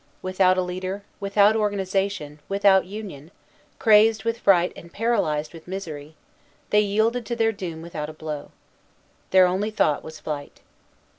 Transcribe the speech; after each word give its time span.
Without 0.23 0.57
a 0.57 0.63
leader, 0.63 1.03
without 1.19 1.55
organization, 1.55 2.39
without 2.49 2.85
union, 2.87 3.29
crazed 3.77 4.23
with 4.23 4.39
fright 4.39 4.73
and 4.75 4.91
paralyzed 4.91 5.53
with 5.53 5.67
misery, 5.67 6.15
they 6.71 6.81
yielded 6.81 7.23
to 7.27 7.35
their 7.35 7.51
doom 7.51 7.83
without 7.83 8.09
a 8.09 8.13
blow. 8.13 8.49
Their 9.29 9.45
only 9.45 9.69
thought 9.69 10.03
was 10.03 10.19
flight. 10.19 10.61